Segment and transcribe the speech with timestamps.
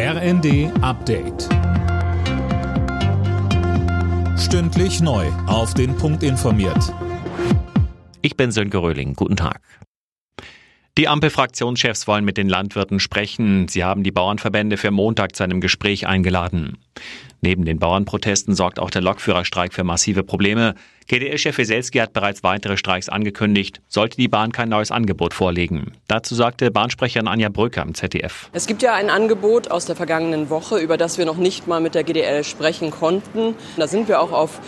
[0.00, 1.48] RND Update.
[4.38, 5.26] Stündlich neu.
[5.48, 6.94] Auf den Punkt informiert.
[8.22, 9.14] Ich bin Sönke Röhling.
[9.14, 9.60] Guten Tag.
[10.98, 13.66] Die Ampel-Fraktionschefs wollen mit den Landwirten sprechen.
[13.66, 16.78] Sie haben die Bauernverbände für Montag zu einem Gespräch eingeladen.
[17.40, 20.74] Neben den Bauernprotesten sorgt auch der Lokführerstreik für massive Probleme.
[21.06, 25.92] GDL-Chef Weselski hat bereits weitere Streiks angekündigt, sollte die Bahn kein neues Angebot vorlegen.
[26.06, 28.50] Dazu sagte Bahnsprecherin Anja Brücker im ZDF.
[28.52, 31.80] Es gibt ja ein Angebot aus der vergangenen Woche, über das wir noch nicht mal
[31.80, 33.54] mit der GDL sprechen konnten.
[33.78, 34.60] Da sind wir auch auf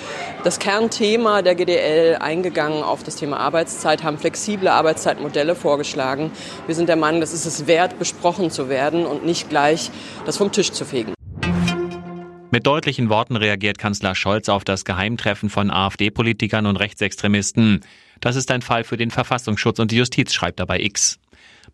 [0.45, 6.31] das Kernthema der GDL eingegangen, auf das Thema Arbeitszeit, haben flexible Arbeitszeitmodelle vorgeschlagen.
[6.65, 9.91] Wir sind der Meinung, das ist es wert, besprochen zu werden und nicht gleich
[10.25, 11.13] das vom Tisch zu fegen.
[12.53, 17.81] Mit deutlichen Worten reagiert Kanzler Scholz auf das Geheimtreffen von AfD-Politikern und Rechtsextremisten.
[18.21, 21.21] Das ist ein Fall für den Verfassungsschutz und die Justiz, schreibt er bei X.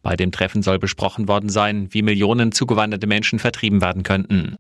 [0.03, 4.57] Bei dem Treffen soll besprochen worden sein, wie Millionen zugewanderte Menschen vertrieben werden könnten.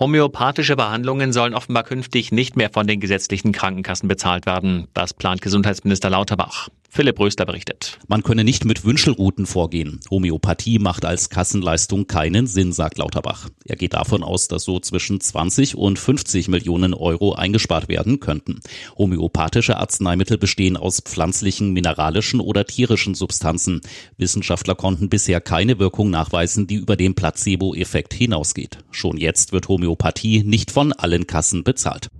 [0.00, 4.88] Homöopathische Behandlungen sollen offenbar künftig nicht mehr von den gesetzlichen Krankenkassen bezahlt werden.
[4.92, 6.68] Das plant Gesundheitsminister Lauterbach.
[6.94, 7.98] Philipp Röster berichtet.
[8.06, 10.00] Man könne nicht mit Wünschelrouten vorgehen.
[10.10, 13.48] Homöopathie macht als Kassenleistung keinen Sinn, sagt Lauterbach.
[13.64, 18.60] Er geht davon aus, dass so zwischen 20 und 50 Millionen Euro eingespart werden könnten.
[18.98, 23.80] Homöopathische Arzneimittel bestehen aus pflanzlichen, mineralischen oder tierischen Substanzen.
[24.18, 28.80] Wissenschaftler konnten bisher keine Wirkung nachweisen, die über den Placebo-Effekt hinausgeht.
[28.90, 32.10] Schon jetzt wird Homöopathie nicht von allen Kassen bezahlt.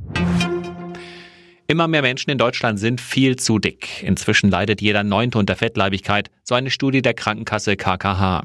[1.73, 4.03] Immer mehr Menschen in Deutschland sind viel zu dick.
[4.03, 8.45] Inzwischen leidet jeder Neunte unter Fettleibigkeit, so eine Studie der Krankenkasse KKH.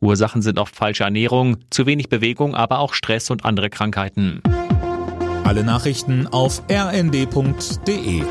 [0.00, 4.40] Ursachen sind oft falsche Ernährung, zu wenig Bewegung, aber auch Stress und andere Krankheiten.
[5.44, 8.22] Alle Nachrichten auf rnd.de